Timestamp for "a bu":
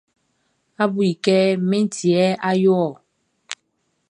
0.81-0.99